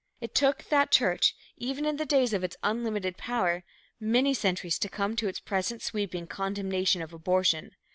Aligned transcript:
It 0.19 0.33
took 0.33 0.63
that 0.69 0.89
church, 0.89 1.35
even 1.57 1.85
in 1.85 1.97
the 1.97 2.07
days 2.07 2.33
of 2.33 2.43
its 2.43 2.57
unlimited 2.63 3.17
power, 3.17 3.63
many 3.99 4.33
centuries 4.33 4.79
to 4.79 4.89
come 4.89 5.15
to 5.17 5.27
its 5.27 5.39
present 5.39 5.83
sweeping 5.83 6.25
condemnation 6.25 7.03
of 7.03 7.13
abortion. 7.13 7.75